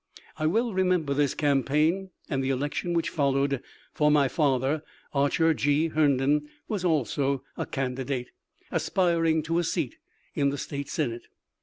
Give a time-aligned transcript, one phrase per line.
[0.39, 3.61] I well remember this campaign and the election which followed,
[3.93, 4.81] for my father,
[5.13, 5.89] Archer G.
[5.89, 8.29] Herndon, was also a candidate,
[8.71, 9.97] aspiring to a seat
[10.33, 11.27] in the State Senate.